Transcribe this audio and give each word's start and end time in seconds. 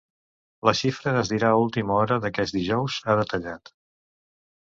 La 0.69 0.71
xifra 0.77 1.13
es 1.19 1.29
dirà 1.33 1.51
a 1.51 1.59
última 1.65 1.99
hora 2.05 2.17
d’aquest 2.25 2.57
dijous, 2.59 2.97
ha 3.15 3.19
detallat. 3.21 3.75